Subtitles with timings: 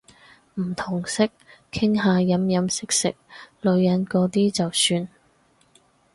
[0.55, 1.29] 唔同色，
[1.71, 3.09] 傾下飲飲食食
[3.61, 5.07] 女人嗰啲就算